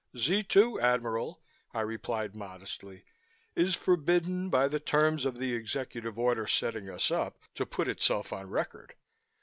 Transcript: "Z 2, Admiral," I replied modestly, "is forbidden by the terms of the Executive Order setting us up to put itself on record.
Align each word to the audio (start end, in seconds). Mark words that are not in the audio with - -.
"Z 0.17 0.41
2, 0.49 0.79
Admiral," 0.79 1.43
I 1.75 1.81
replied 1.81 2.35
modestly, 2.35 3.05
"is 3.55 3.75
forbidden 3.75 4.49
by 4.49 4.67
the 4.67 4.79
terms 4.79 5.25
of 5.25 5.37
the 5.37 5.53
Executive 5.53 6.17
Order 6.17 6.47
setting 6.47 6.89
us 6.89 7.11
up 7.11 7.37
to 7.53 7.67
put 7.67 7.87
itself 7.87 8.33
on 8.33 8.49
record. 8.49 8.95